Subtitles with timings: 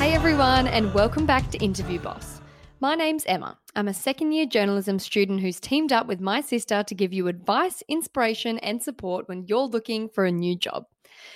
[0.02, 2.40] Hey everyone, and welcome back to Interview Boss.
[2.80, 3.56] My name's Emma.
[3.76, 7.28] I'm a second year journalism student who's teamed up with my sister to give you
[7.28, 10.86] advice, inspiration, and support when you're looking for a new job.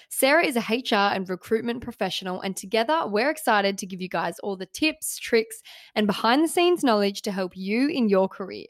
[0.08, 4.40] Sarah is a HR and recruitment professional, and together we're excited to give you guys
[4.40, 5.62] all the tips, tricks,
[5.94, 8.66] and behind the scenes knowledge to help you in your career.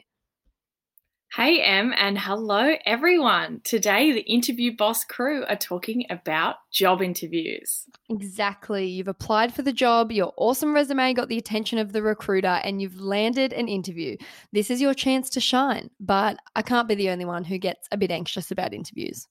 [1.36, 3.60] Hey, Em, and hello, everyone.
[3.62, 7.84] Today, the Interview Boss crew are talking about job interviews.
[8.08, 8.86] Exactly.
[8.86, 12.80] You've applied for the job, your awesome resume got the attention of the recruiter, and
[12.80, 14.16] you've landed an interview.
[14.52, 17.86] This is your chance to shine, but I can't be the only one who gets
[17.92, 19.28] a bit anxious about interviews.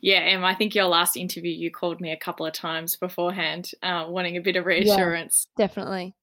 [0.00, 3.72] Yeah, Em, I think your last interview, you called me a couple of times beforehand,
[3.82, 5.48] uh, wanting a bit of reassurance.
[5.58, 6.14] Yeah, definitely.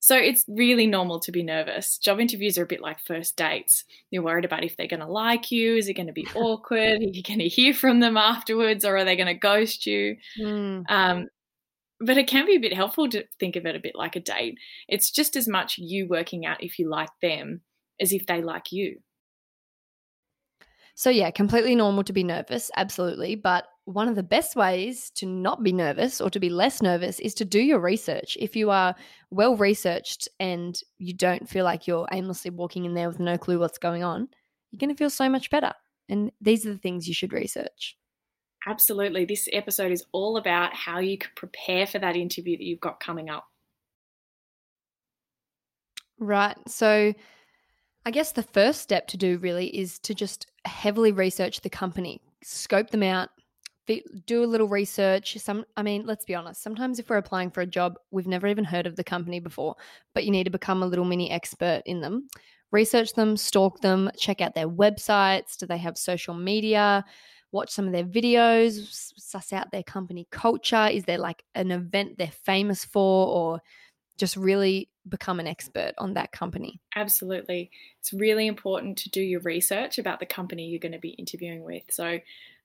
[0.00, 1.98] So it's really normal to be nervous.
[1.98, 3.84] Job interviews are a bit like first dates.
[4.10, 7.00] You're worried about if they're going to like you, is it going to be awkward,
[7.00, 10.16] are you going to hear from them afterwards, or are they going to ghost you?
[10.40, 10.84] Mm.
[10.88, 11.26] Um,
[12.00, 14.20] but it can be a bit helpful to think of it a bit like a
[14.20, 14.58] date.
[14.88, 17.62] It's just as much you working out if you like them
[18.00, 19.00] as if they like you.
[20.94, 23.36] So, yeah, completely normal to be nervous, absolutely.
[23.36, 27.18] But one of the best ways to not be nervous or to be less nervous
[27.20, 28.36] is to do your research.
[28.38, 28.94] If you are
[29.30, 33.58] well researched and you don't feel like you're aimlessly walking in there with no clue
[33.58, 34.28] what's going on,
[34.70, 35.72] you're going to feel so much better.
[36.06, 37.96] And these are the things you should research.
[38.66, 39.24] Absolutely.
[39.24, 43.00] This episode is all about how you can prepare for that interview that you've got
[43.00, 43.46] coming up.
[46.18, 46.56] Right.
[46.66, 47.14] So,
[48.04, 52.20] I guess the first step to do really is to just heavily research the company,
[52.42, 53.30] scope them out,
[54.26, 55.36] do a little research.
[55.38, 56.62] Some, I mean, let's be honest.
[56.62, 59.76] Sometimes if we're applying for a job, we've never even heard of the company before,
[60.14, 62.28] but you need to become a little mini expert in them.
[62.70, 65.56] Research them, stalk them, check out their websites.
[65.56, 67.04] Do they have social media?
[67.50, 70.88] Watch some of their videos, suss out their company culture.
[70.92, 73.62] Is there like an event they're famous for, or
[74.18, 76.80] just really become an expert on that company.
[76.94, 77.70] Absolutely.
[78.00, 81.62] It's really important to do your research about the company you're going to be interviewing
[81.62, 81.84] with.
[81.90, 82.18] So,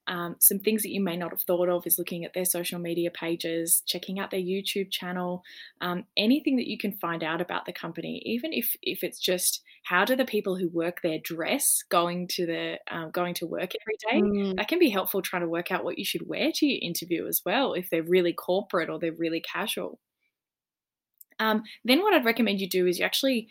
[0.08, 2.80] um, some things that you may not have thought of is looking at their social
[2.80, 5.44] media pages, checking out their YouTube channel,
[5.82, 9.62] um, anything that you can find out about the company, even if if it's just
[9.84, 13.72] how do the people who work there dress going to the um, going to work
[13.82, 14.28] every day.
[14.28, 14.58] Mm.
[14.58, 17.28] That can be helpful trying to work out what you should wear to your interview
[17.28, 20.00] as well, if they're really corporate or they're really casual.
[21.40, 23.48] Um, then what I'd recommend you do is you actually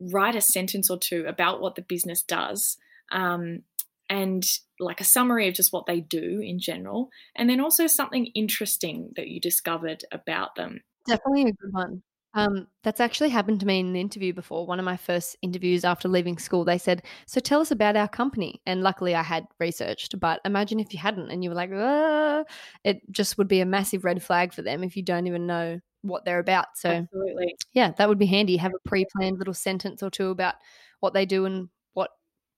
[0.00, 2.76] write a sentence or two about what the business does.
[3.12, 3.62] Um,
[4.08, 4.44] and
[4.78, 9.12] like a summary of just what they do in general, and then also something interesting
[9.16, 10.80] that you discovered about them.
[11.06, 12.02] Definitely a good one.
[12.36, 14.66] Um, that's actually happened to me in an interview before.
[14.66, 18.08] One of my first interviews after leaving school, they said, So tell us about our
[18.08, 18.60] company.
[18.66, 22.44] And luckily I had researched, but imagine if you hadn't and you were like, ah,
[22.84, 25.80] it just would be a massive red flag for them if you don't even know
[26.02, 26.66] what they're about.
[26.74, 27.56] So, Absolutely.
[27.72, 28.58] yeah, that would be handy.
[28.58, 30.56] Have a pre planned little sentence or two about
[31.00, 31.70] what they do and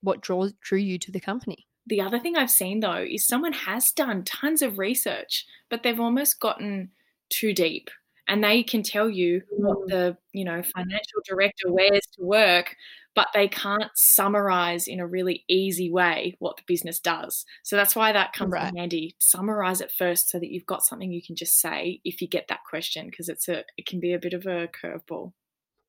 [0.03, 1.67] what draws drew you to the company.
[1.87, 5.99] The other thing I've seen though is someone has done tons of research, but they've
[6.01, 6.91] almost gotten
[7.31, 7.91] too deep
[8.27, 9.89] and they can tell you what Mm.
[9.89, 12.77] the you know financial director wears to work
[13.15, 17.97] but they can't summarize in a really easy way what the business does so that's
[17.97, 18.69] why that comes Right.
[18.71, 22.21] in handy summarize it first so that you've got something you can just say if
[22.23, 25.33] you get that question because it's a it can be a bit of a curveball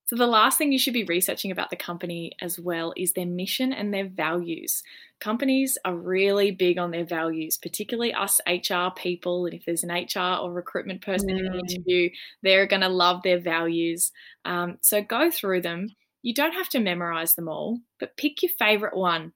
[0.09, 3.27] So, the last thing you should be researching about the company as well is their
[3.27, 4.81] mission and their values.
[5.19, 9.45] Companies are really big on their values, particularly us HR people.
[9.45, 11.37] And if there's an HR or recruitment person mm.
[11.37, 12.09] in the interview,
[12.41, 14.11] they're going to love their values.
[14.45, 15.89] Um, so, go through them.
[16.23, 19.33] You don't have to memorize them all, but pick your favorite one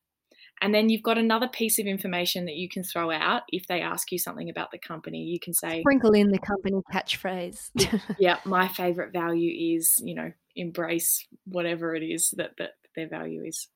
[0.63, 3.81] and then you've got another piece of information that you can throw out if they
[3.81, 5.17] ask you something about the company.
[5.17, 7.69] You can say, sprinkle in the company catchphrase.
[8.17, 13.43] yeah, my favorite value is, you know, embrace whatever it is that, that their value
[13.43, 13.67] is.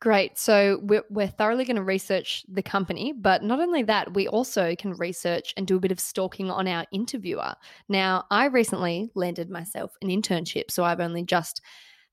[0.00, 0.38] Great.
[0.38, 4.74] So we're, we're thoroughly going to research the company, but not only that, we also
[4.76, 7.54] can research and do a bit of stalking on our interviewer.
[7.88, 11.62] Now, I recently landed myself an internship, so I've only just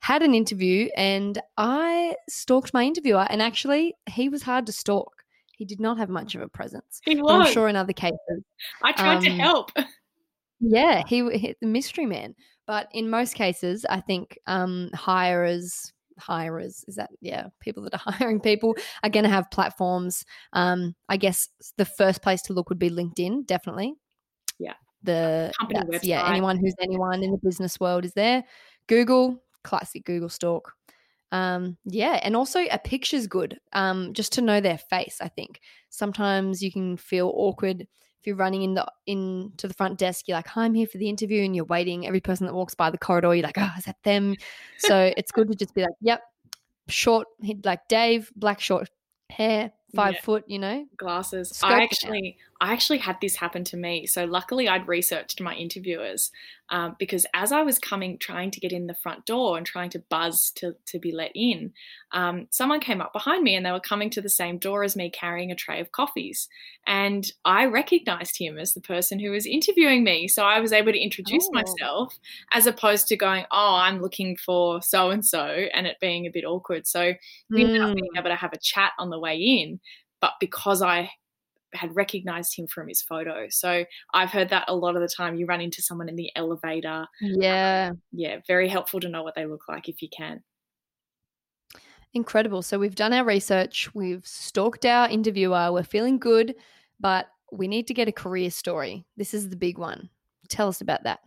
[0.01, 3.25] had an interview and I stalked my interviewer.
[3.30, 5.24] And actually, he was hard to stalk.
[5.51, 7.01] He did not have much of a presence.
[7.04, 7.48] He was.
[7.48, 8.44] I'm sure in other cases.
[8.81, 9.72] I tried um, to help.
[10.62, 12.36] Yeah, he, he the mystery man.
[12.68, 18.00] But in most cases, I think um, hirers, hirers is that yeah, people that are
[18.13, 20.25] hiring people are going to have platforms.
[20.54, 23.94] Um, I guess the first place to look would be LinkedIn, definitely.
[24.60, 24.74] Yeah.
[25.01, 26.04] The company website.
[26.04, 28.44] yeah, anyone who's anyone in the business world is there.
[28.88, 30.74] Google, classic Google stalk.
[31.32, 33.60] Um, yeah, and also a picture's good.
[33.74, 35.20] Um, just to know their face.
[35.22, 39.74] I think sometimes you can feel awkward if you're running in the in to the
[39.74, 40.28] front desk.
[40.28, 42.08] You're like, "Hi, I'm here for the interview," and you're waiting.
[42.08, 44.36] Every person that walks by the corridor, you're like, "Oh, is that them?"
[44.80, 46.22] so it's good to just be like, "Yep,
[46.88, 47.28] short,
[47.64, 48.90] like Dave, black short
[49.30, 50.22] hair, five yeah.
[50.22, 51.50] foot, you know, glasses.
[51.50, 54.06] Scope I actually, I actually had this happen to me.
[54.06, 56.30] So luckily, I'd researched my interviewers
[56.70, 59.90] um, because as I was coming, trying to get in the front door and trying
[59.92, 61.72] to buzz to to be let in,
[62.12, 64.96] um, someone came up behind me and they were coming to the same door as
[64.96, 66.50] me, carrying a tray of coffees,
[66.86, 70.28] and I recognized him as the person who was interviewing me.
[70.28, 71.54] So I was able to introduce oh.
[71.54, 72.20] myself
[72.52, 76.32] as opposed to going, "Oh, I'm looking for so and so," and it being a
[76.32, 76.88] bit awkward.
[76.88, 77.14] So
[77.50, 77.68] we mm.
[77.68, 79.80] ended up being able to have a chat on the way in
[80.22, 81.12] but because I
[81.74, 83.48] had recognized him from his photo.
[83.50, 85.36] So I've heard that a lot of the time.
[85.36, 87.07] You run into someone in the elevator.
[87.21, 87.89] Yeah.
[87.92, 88.38] Um, yeah.
[88.48, 90.44] Very helpful to know what they look like if you can.
[92.13, 92.62] Incredible.
[92.62, 96.56] So we've done our research, we've stalked our interviewer, we're feeling good,
[97.00, 99.06] but we need to get a career story.
[99.15, 100.10] This is the big one.
[100.48, 101.19] Tell us about that.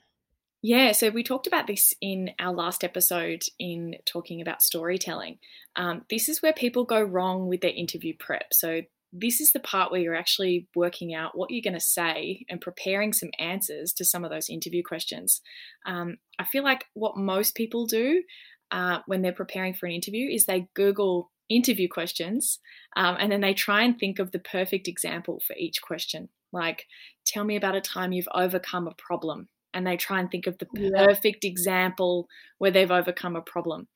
[0.62, 5.38] Yeah, so we talked about this in our last episode in talking about storytelling.
[5.74, 8.54] Um, this is where people go wrong with their interview prep.
[8.54, 12.44] So, this is the part where you're actually working out what you're going to say
[12.48, 15.42] and preparing some answers to some of those interview questions.
[15.84, 18.22] Um, I feel like what most people do
[18.70, 22.58] uh, when they're preparing for an interview is they Google interview questions
[22.96, 26.30] um, and then they try and think of the perfect example for each question.
[26.52, 26.86] Like,
[27.26, 30.58] tell me about a time you've overcome a problem and they try and think of
[30.58, 31.50] the perfect yeah.
[31.50, 32.28] example
[32.58, 33.88] where they've overcome a problem.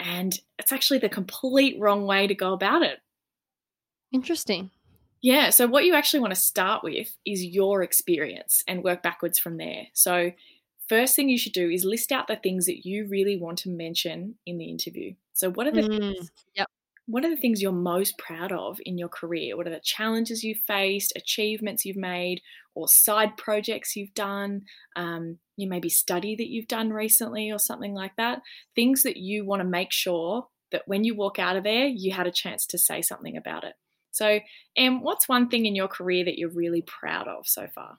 [0.00, 2.98] And it's actually the complete wrong way to go about it.
[4.14, 4.70] Interesting.
[5.20, 5.50] Yeah.
[5.50, 9.56] So, what you actually want to start with is your experience and work backwards from
[9.56, 9.88] there.
[9.92, 10.30] So,
[10.88, 13.70] first thing you should do is list out the things that you really want to
[13.70, 15.14] mention in the interview.
[15.32, 16.68] So, what are the mm, things yep
[17.06, 19.56] what are the things you're most proud of in your career?
[19.56, 22.40] What are the challenges you've faced, achievements you've made,
[22.74, 24.62] or side projects you've done?
[24.96, 28.40] Um, you maybe study that you've done recently or something like that.
[28.74, 32.12] Things that you want to make sure that when you walk out of there, you
[32.12, 33.74] had a chance to say something about it.
[34.14, 34.40] So,
[34.76, 37.98] Em, what's one thing in your career that you're really proud of so far?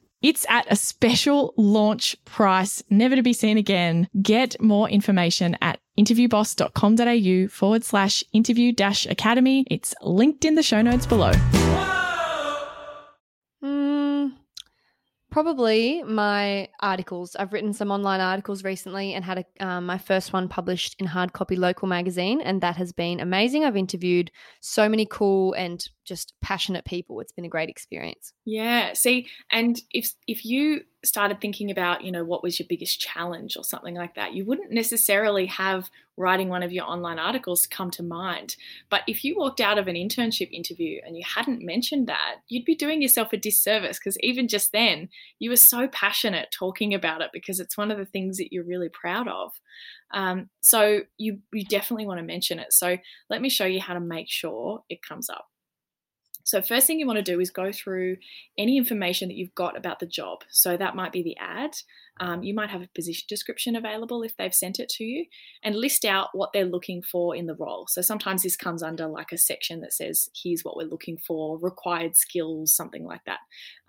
[0.21, 4.07] It's at a special launch price, never to be seen again.
[4.21, 9.65] Get more information at interviewboss.com.au forward slash interview dash academy.
[9.69, 11.33] It's linked in the show notes below.
[15.31, 17.37] Probably my articles.
[17.37, 21.05] I've written some online articles recently and had a, um, my first one published in
[21.05, 23.63] Hard Copy Local magazine, and that has been amazing.
[23.63, 27.21] I've interviewed so many cool and just passionate people.
[27.21, 28.33] It's been a great experience.
[28.43, 28.91] Yeah.
[28.91, 33.57] See, and if if you started thinking about, you know, what was your biggest challenge
[33.57, 37.89] or something like that, you wouldn't necessarily have writing one of your online articles come
[37.89, 38.55] to mind.
[38.89, 42.65] But if you walked out of an internship interview and you hadn't mentioned that, you'd
[42.65, 47.21] be doing yourself a disservice because even just then, you were so passionate talking about
[47.21, 49.51] it because it's one of the things that you're really proud of.
[50.13, 52.73] Um, so you, you definitely want to mention it.
[52.73, 52.97] So
[53.29, 55.50] let me show you how to make sure it comes up.
[56.43, 58.17] So, first thing you want to do is go through
[58.57, 60.43] any information that you've got about the job.
[60.49, 61.71] So, that might be the ad.
[62.19, 65.25] Um, you might have a position description available if they've sent it to you,
[65.63, 67.85] and list out what they're looking for in the role.
[67.87, 71.57] So, sometimes this comes under like a section that says, here's what we're looking for,
[71.59, 73.39] required skills, something like that.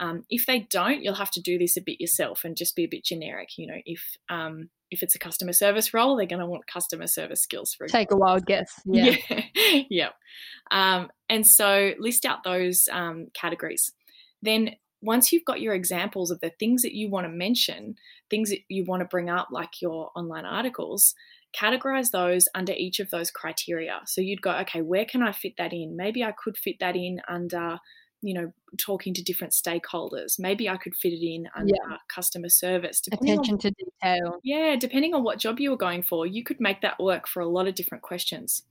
[0.00, 2.84] Um, if they don't, you'll have to do this a bit yourself and just be
[2.84, 3.50] a bit generic.
[3.58, 7.06] You know, if um, if it's a customer service role, they're going to want customer
[7.06, 7.74] service skills.
[7.74, 8.70] For take a wild guess.
[8.84, 9.16] Yeah,
[9.54, 9.82] yeah.
[9.90, 10.08] yeah.
[10.70, 13.90] Um, and so list out those um, categories.
[14.42, 17.96] Then once you've got your examples of the things that you want to mention,
[18.30, 21.14] things that you want to bring up, like your online articles,
[21.58, 24.00] categorize those under each of those criteria.
[24.06, 25.96] So you'd go, okay, where can I fit that in?
[25.96, 27.78] Maybe I could fit that in under
[28.22, 31.96] you know talking to different stakeholders maybe i could fit it in under yeah.
[32.08, 36.26] customer service attention on, to detail yeah depending on what job you were going for
[36.26, 38.62] you could make that work for a lot of different questions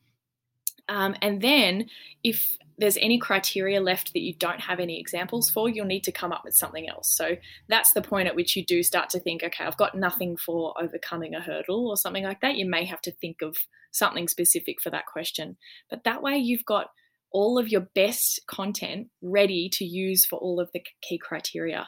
[0.89, 1.87] um, and then
[2.23, 6.11] if there's any criteria left that you don't have any examples for, you'll need to
[6.11, 7.09] come up with something else.
[7.15, 7.37] So
[7.69, 10.73] that's the point at which you do start to think, okay, I've got nothing for
[10.81, 12.55] overcoming a hurdle or something like that.
[12.55, 13.55] You may have to think of
[13.91, 15.57] something specific for that question.
[15.89, 16.87] But that way you've got
[17.31, 21.87] all of your best content ready to use for all of the key criteria.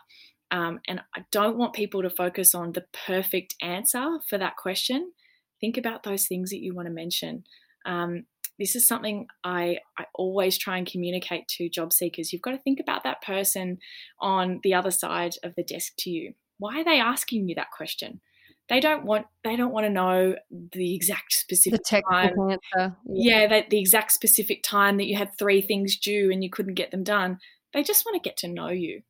[0.52, 5.12] Um, and I don't want people to focus on the perfect answer for that question.
[5.60, 7.44] Think about those things that you want to mention.
[7.86, 8.26] Um,
[8.60, 12.32] this is something I, I always try and communicate to job seekers.
[12.32, 13.80] You've got to think about that person
[14.22, 16.34] on the other side of the desk to you.
[16.60, 18.22] Why are they asking you that question?
[18.70, 20.36] They don't want they don't want to know
[20.72, 22.34] the exact specific the time.
[22.40, 22.60] Answer.
[22.76, 26.50] Yeah, yeah that the exact specific time that you had three things due and you
[26.50, 27.40] couldn't get them done.
[27.74, 29.02] They just want to get to know you.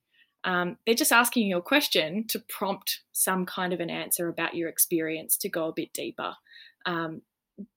[0.45, 4.55] Um, they're just asking you a question to prompt some kind of an answer about
[4.55, 6.35] your experience to go a bit deeper.
[6.85, 7.21] Um,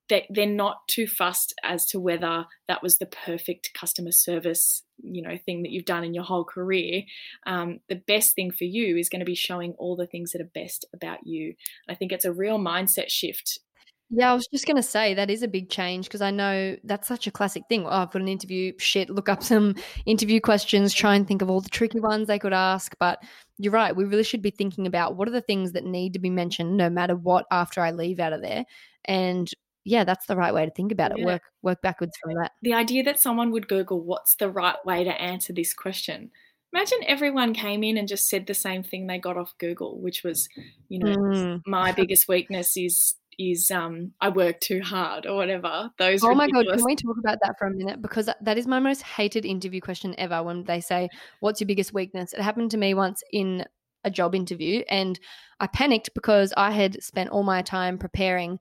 [0.09, 5.23] they, they're not too fussed as to whether that was the perfect customer service you
[5.23, 7.03] know thing that you've done in your whole career
[7.47, 10.41] um, the best thing for you is going to be showing all the things that
[10.41, 11.55] are best about you
[11.89, 13.61] i think it's a real mindset shift
[14.09, 16.77] yeah, I was just going to say that is a big change because I know
[16.85, 17.87] that's such a classic thing.
[17.87, 19.75] Oh, I've got an interview, shit, look up some
[20.07, 22.95] interview questions, try and think of all the tricky ones they could ask.
[23.01, 23.21] But
[23.59, 26.21] you're right, we really should be thinking about what are the things that need to
[26.21, 28.65] be mentioned no matter what after I leave out of there.
[29.07, 29.51] And
[29.87, 31.19] yeah, that's the right way to think about it.
[31.21, 31.27] Yeah.
[31.27, 32.53] Work work backwards from that.
[32.63, 36.31] The idea that someone would Google what's the right way to answer this question.
[36.73, 40.25] Imagine everyone came in and just said the same thing they got off Google, which
[40.25, 40.49] was,
[40.89, 41.63] you know, mm.
[41.67, 45.91] my biggest weakness is is um I work too hard or whatever.
[45.99, 48.59] Those Oh ridiculous- my god, can we talk about that for a minute because that
[48.59, 51.09] is my most hated interview question ever when they say
[51.41, 52.33] what's your biggest weakness?
[52.33, 53.65] It happened to me once in
[54.03, 55.19] a job interview and
[55.61, 58.59] I panicked because I had spent all my time preparing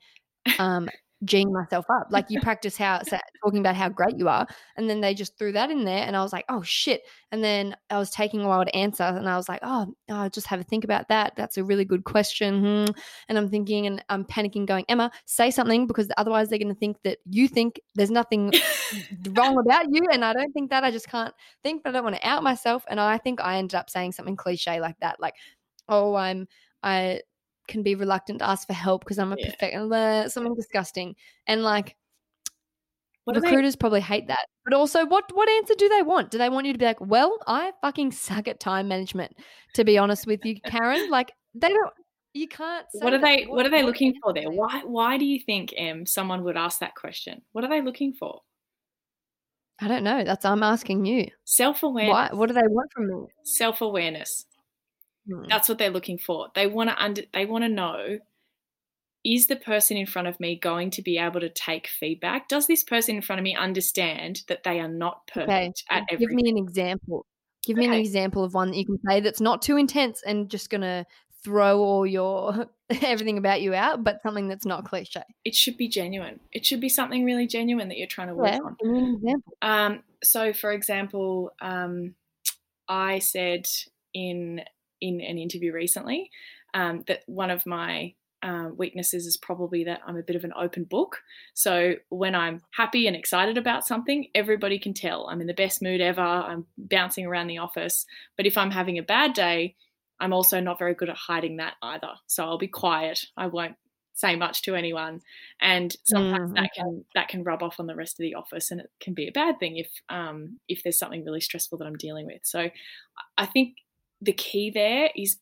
[0.59, 0.89] um
[1.25, 2.07] geeing myself up.
[2.09, 3.01] Like you practice how
[3.43, 6.15] talking about how great you are, and then they just threw that in there, and
[6.15, 7.01] I was like, oh shit.
[7.31, 10.29] And then I was taking a while to answer, and I was like, oh, I'll
[10.29, 11.33] just have a think about that.
[11.35, 12.59] That's a really good question.
[12.59, 12.93] Hmm.
[13.27, 16.79] And I'm thinking, and I'm panicking, going, Emma, say something because otherwise they're going to
[16.79, 18.53] think that you think there's nothing
[19.31, 20.83] wrong about you, and I don't think that.
[20.83, 22.83] I just can't think, but I don't want to out myself.
[22.87, 25.35] And I think I ended up saying something cliche like that, like,
[25.89, 26.47] oh, I'm
[26.85, 27.21] I
[27.67, 29.51] can be reluctant to ask for help because I'm a yeah.
[29.51, 31.15] perfect something disgusting.
[31.47, 31.95] And like
[33.25, 34.45] what recruiters they- probably hate that.
[34.63, 36.31] But also what what answer do they want?
[36.31, 39.35] Do they want you to be like, "Well, I fucking suck at time management."
[39.75, 41.93] To be honest with you, Karen, like they don't
[42.35, 44.49] you can't What are they what, what are they looking for there?
[44.49, 47.41] Why why do you think Em someone would ask that question?
[47.53, 48.41] What are they looking for?
[49.79, 50.23] I don't know.
[50.23, 51.27] That's I'm asking you.
[51.45, 52.33] Self-awareness.
[52.33, 53.27] What do they want from me?
[53.43, 54.45] Self-awareness.
[55.29, 55.47] Mm.
[55.49, 56.49] That's what they're looking for.
[56.55, 58.19] They want to under, they want to know
[59.25, 62.47] is the person in front of me going to be able to take feedback?
[62.47, 65.49] Does this person in front of me understand that they are not perfect
[65.91, 65.99] okay.
[65.99, 66.37] at everything?
[66.37, 67.25] Give me an example.
[67.65, 67.87] Give okay.
[67.87, 70.69] me an example of one that you can say that's not too intense and just
[70.69, 71.05] going to
[71.43, 72.67] throw all your
[73.01, 75.23] everything about you out, but something that's not cliche.
[75.43, 76.39] It should be genuine.
[76.51, 78.75] It should be something really genuine that you're trying to work yeah, on.
[78.81, 79.53] an example.
[79.63, 82.13] Um, so, for example, um,
[82.87, 83.67] I said
[84.13, 84.61] in
[85.01, 86.29] in an interview recently
[86.73, 90.53] um, that one of my uh, weaknesses is probably that I'm a bit of an
[90.55, 91.21] open book.
[91.55, 95.81] So when I'm happy and excited about something, everybody can tell I'm in the best
[95.81, 96.21] mood ever.
[96.21, 98.05] I'm bouncing around the office.
[98.37, 99.75] But if I'm having a bad day,
[100.19, 102.11] I'm also not very good at hiding that either.
[102.27, 103.25] So I'll be quiet.
[103.35, 103.75] I won't
[104.13, 105.21] say much to anyone,
[105.59, 108.71] and sometimes Mm, that can that can rub off on the rest of the office,
[108.71, 111.85] and it can be a bad thing if um, if there's something really stressful that
[111.85, 112.41] I'm dealing with.
[112.43, 112.69] So
[113.37, 113.75] I think
[114.21, 115.37] the key there is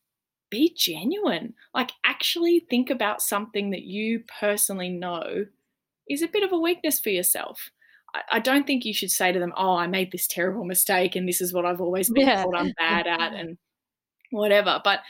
[0.49, 1.55] be genuine.
[1.73, 5.45] Like actually think about something that you personally know
[6.09, 7.69] is a bit of a weakness for yourself.
[8.15, 11.15] I, I don't think you should say to them, "Oh, I made this terrible mistake,
[11.15, 12.43] and this is what I've always been Yeah.
[12.43, 13.57] told I'm bad at," and
[14.31, 14.81] whatever.
[14.83, 15.01] But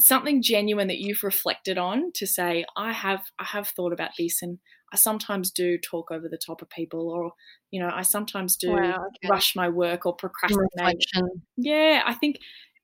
[0.00, 4.42] something genuine that you've reflected on to say, "I have, I have thought about this,
[4.42, 4.58] and
[4.92, 7.32] I sometimes do talk over the top of people, or
[7.72, 9.30] you know, I sometimes do Wow, okay.
[9.30, 11.42] rush my work or procrastinate." Reflection.
[11.56, 12.38] Yeah, I think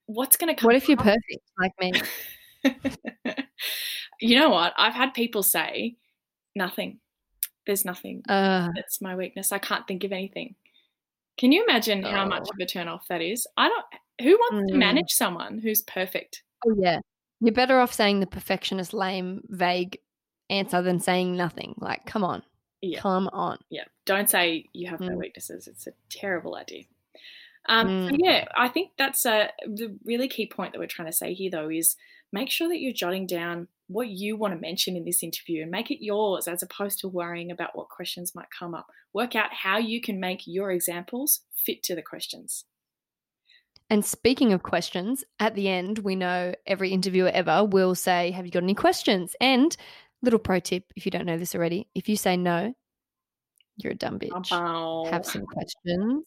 [0.08, 0.66] what's going to come.
[0.66, 1.92] What if you're perfect like me?
[4.20, 4.74] you know what?
[4.76, 5.96] I've had people say,
[6.56, 6.98] nothing.
[7.66, 8.22] There's nothing.
[8.28, 9.52] Uh, That's my weakness.
[9.52, 10.54] I can't think of anything.
[11.38, 12.50] Can you imagine how much Oh.
[12.50, 13.46] of a turn off that is?
[13.56, 13.84] I don't.
[14.22, 14.78] Who wants to Mm.
[14.78, 16.42] manage someone who's perfect?
[16.66, 16.98] oh yeah,
[17.40, 19.98] you're better off saying the perfectionist, lame, vague
[20.50, 21.74] answer than saying nothing.
[21.78, 22.42] Like, come on,
[22.80, 22.98] Yeah.
[22.98, 23.58] come on.
[23.70, 23.84] Yeah.
[24.06, 25.18] Don't say you have no Mm.
[25.18, 25.68] weaknesses.
[25.68, 26.82] It's a terrible idea.
[27.68, 28.16] Um, Mm.
[28.18, 31.50] yeah, I think that's a the really key point that we're trying to say here,
[31.50, 31.96] though, is
[32.32, 35.70] make sure that you're jotting down what you want to mention in this interview and
[35.70, 38.86] make it yours as opposed to worrying about what questions might come up.
[39.14, 42.64] Work out how you can make your examples fit to the questions.
[43.90, 48.44] And speaking of questions, at the end, we know every interviewer ever will say, Have
[48.44, 49.34] you got any questions?
[49.40, 49.74] And
[50.20, 52.74] little pro tip if you don't know this already, if you say no,
[53.78, 54.50] you're a dumb bitch.
[54.50, 55.06] Bow.
[55.10, 56.24] Have some questions.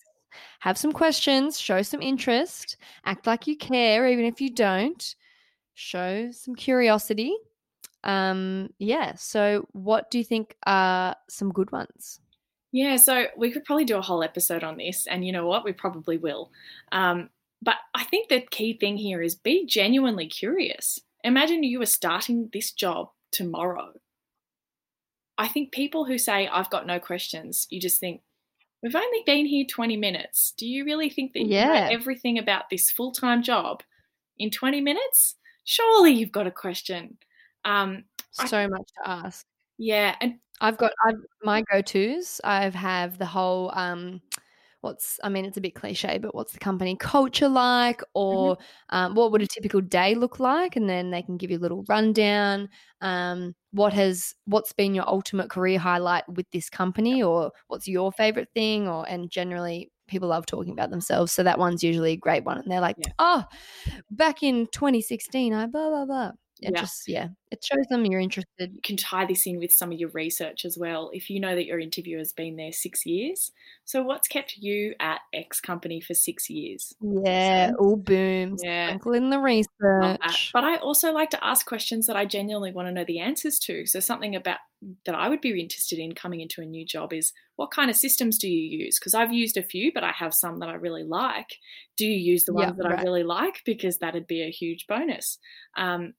[0.60, 1.60] Have some questions.
[1.60, 2.78] Show some interest.
[3.06, 5.16] Act like you care, even if you don't.
[5.74, 7.36] Show some curiosity.
[8.04, 9.16] Um, yeah.
[9.16, 12.20] So, what do you think are some good ones?
[12.72, 15.66] Yeah, so we could probably do a whole episode on this, and you know what?
[15.66, 16.52] We probably will.
[16.92, 17.30] Um,
[17.62, 21.00] but I think the key thing here is be genuinely curious.
[21.24, 23.94] Imagine you were starting this job tomorrow.
[25.38, 28.22] I think people who say, I've got no questions, you just think,
[28.84, 30.54] we've only been here 20 minutes.
[30.58, 31.90] Do you really think that you know Yeah.
[31.92, 33.84] everything about this full time job
[34.38, 35.36] in 20 minutes?
[35.66, 37.18] Surely you've got a question.
[37.66, 38.06] Um,
[38.40, 39.46] I- So much to ask.
[39.78, 42.40] yeah, and I've got I've, my go tos.
[42.44, 44.22] I have the whole um,
[44.82, 48.58] what's I mean it's a bit cliche, but what's the company culture like, or
[48.90, 51.60] um, what would a typical day look like, and then they can give you a
[51.60, 52.70] little rundown.
[53.02, 58.12] Um, what has what's been your ultimate career highlight with this company, or what's your
[58.12, 62.18] favorite thing, or and generally people love talking about themselves, so that one's usually a
[62.18, 63.14] great one, and they're like, Yeah.
[63.20, 63.44] oh,
[64.10, 66.32] back in 2016, I blah blah blah.
[66.62, 66.82] It Yeah.
[66.82, 68.74] just yeah, it shows them you're interested.
[68.74, 71.10] you can tie this in with some of your research as well.
[71.14, 73.52] If you know that your interviewer has been there six years,
[73.86, 76.94] so what's kept you at X company for six years?
[77.02, 78.58] Yeah, all boom.
[78.64, 78.98] Yeah.
[79.14, 80.52] In the research.
[80.54, 83.58] But I also like to ask questions that I genuinely want to know the answers
[83.60, 83.86] to.
[83.86, 84.60] So something about
[85.06, 87.96] that I would be interested in coming into a new job is what kind of
[87.96, 88.98] systems do you use?
[89.00, 91.58] Because I've used a few, but I have some that I really like.
[91.98, 93.62] Do you use the ones Yeah, that I really like?
[93.66, 95.38] Because that'd be a huge bonus.
[95.78, 96.14] Um,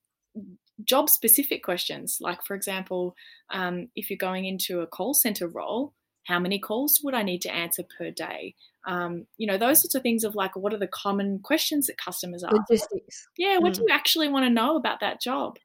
[0.84, 3.14] job specific questions, like for example,
[3.52, 5.94] um, if you're going into a call center role,
[6.26, 8.54] how many calls would I need to answer per day?
[8.86, 11.96] Um, you know, those sorts of things of like, what are the common questions that
[11.98, 12.54] customers ask?
[12.68, 13.26] Logistics.
[13.36, 13.84] yeah what do Mm.
[13.88, 15.56] you actually want to know about that job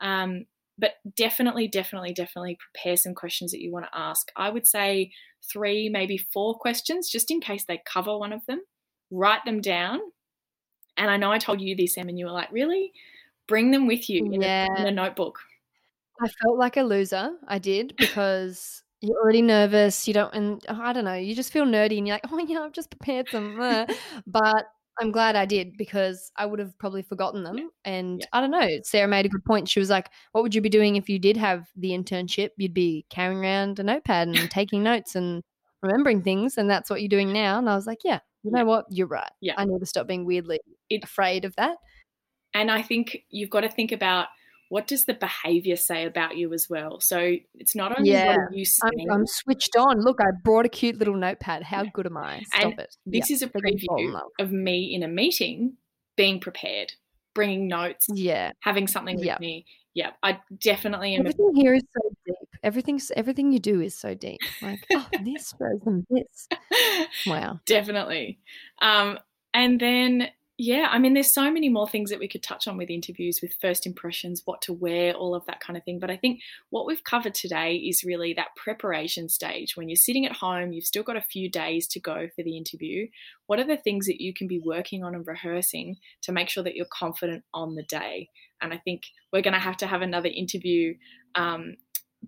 [0.00, 0.44] um,
[0.78, 5.10] but definitely definitely definitely prepare some questions that you want to ask i would say
[5.50, 8.60] three maybe four questions just in case they cover one of them
[9.10, 9.98] write them down
[10.96, 12.92] and i know i told you this em and you were like really
[13.48, 14.68] bring them with you in, Yeah.
[14.76, 15.40] a, in a notebook
[16.20, 17.30] I felt like a loser.
[17.46, 20.08] I did because you're already nervous.
[20.08, 22.38] You don't, and oh, I don't know, you just feel nerdy and you're like, oh,
[22.38, 23.60] yeah, I've just prepared some.
[23.60, 23.86] uh,"
[24.26, 24.66] but
[25.00, 27.70] I'm glad I did because I would have probably forgotten them.
[27.84, 28.26] And Yeah.
[28.32, 29.68] I don't know, Sarah made a good point.
[29.68, 32.50] She was like, what would you be doing if you did have the internship?
[32.56, 35.44] You'd be carrying around a notepad and taking notes and
[35.82, 36.58] remembering things.
[36.58, 37.58] And that's what you're doing now.
[37.58, 38.86] And I was like, yeah, you know what?
[38.90, 39.30] You're right.
[39.40, 39.54] Yeah.
[39.56, 40.58] I need to stop being weirdly
[40.90, 41.76] It- afraid of that.
[42.54, 44.26] And i think you've got to think about
[44.70, 48.36] what does the behavior say about you as well so it's not only Yeah.
[48.36, 50.00] what you I'm, I'm switched on.
[50.02, 51.62] Look, I brought a cute little notepad.
[51.62, 52.42] How good am I?
[52.52, 52.96] Stop And it.
[53.06, 55.78] this is a they're gonna fall in preview of me in a meeting
[56.16, 56.92] being prepared
[57.34, 58.52] bringing notes Yeah.
[58.60, 59.38] having something with Yeah.
[59.40, 59.64] me.
[59.94, 61.20] Yeah, I definitely am.
[61.24, 62.48] A, Everything here is so deep.
[62.62, 64.40] Everything's everything you do is so deep.
[64.60, 65.54] Like, oh, this
[66.10, 66.48] this.
[67.26, 67.60] Wow.
[67.64, 68.38] definitely.
[68.82, 69.18] Um,
[69.54, 70.28] and then
[70.60, 73.40] yeah, I mean, there's so many more things that we could touch on with interviews,
[73.40, 76.00] with first impressions, what to wear, all of that kind of thing.
[76.00, 76.40] But I think
[76.70, 79.76] what we've covered today is really that preparation stage.
[79.76, 82.56] When you're sitting at home, you've still got a few days to go for the
[82.56, 83.06] interview.
[83.46, 86.64] What are the things that you can be working on and rehearsing to make sure
[86.64, 88.28] that you're confident on the day?
[88.60, 90.96] And I think we're going to have to have another interview
[91.36, 91.76] um,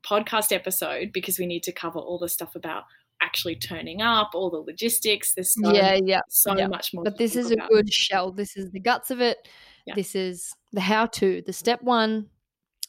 [0.09, 2.85] podcast episode because we need to cover all the stuff about
[3.31, 5.35] actually turning up, all the logistics.
[5.35, 6.67] There's so, yeah, yeah, so yeah.
[6.67, 7.05] much more.
[7.05, 7.69] But this is a about.
[7.69, 8.33] good shell.
[8.33, 9.47] This is the guts of it.
[9.87, 9.95] Yeah.
[9.95, 12.29] This is the how to, the step one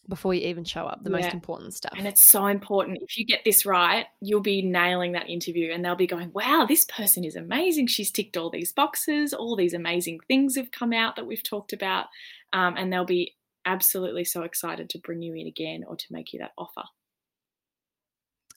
[0.09, 1.93] before you even show up, the most important stuff.
[1.95, 2.97] And it's so important.
[3.01, 6.65] If you get this right, you'll be nailing that interview and they'll be going, wow,
[6.67, 7.85] this person is amazing.
[7.85, 9.31] She's ticked all these boxes.
[9.31, 12.07] All these amazing things have come out that we've talked about.
[12.51, 16.33] Um, and they'll be absolutely so excited to bring you in again or to make
[16.33, 16.83] you that offer.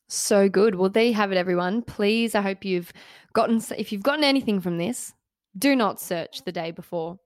[0.08, 0.74] So good.
[0.74, 1.82] Well, there you have it, everyone.
[1.82, 2.92] Please, I hope you've
[3.32, 5.14] gotten, if you've gotten anything from this,
[5.58, 7.18] do not search the day before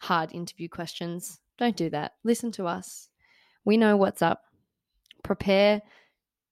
[0.00, 1.40] hard interview questions.
[1.58, 2.12] Don't do that.
[2.24, 3.08] Listen to us.
[3.64, 4.42] We know what's up.
[5.22, 5.82] Prepare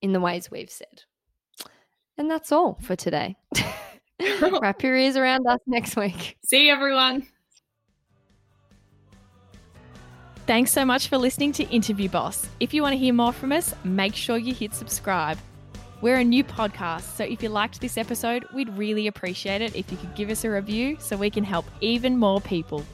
[0.01, 1.03] in the ways we've said.
[2.19, 3.37] And that's all for today.
[4.61, 6.37] Wrap your ears around us next week.
[6.45, 7.27] See you, everyone.
[10.47, 12.49] Thanks so much for listening to Interview Boss.
[12.59, 15.39] If you want to hear more from us, make sure you hit subscribe.
[16.03, 19.89] We're a new podcast, so if you liked this episode, we'd really appreciate it if
[19.93, 22.85] you could give us a review so we can help even more people.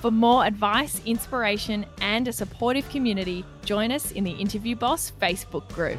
[0.00, 5.68] For more advice, inspiration, and a supportive community, join us in the Interview Boss Facebook
[5.74, 5.98] group.